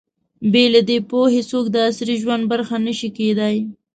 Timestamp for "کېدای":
3.17-3.55